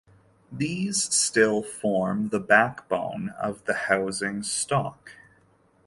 [0.51, 5.11] These still form the backbone of the housing stock.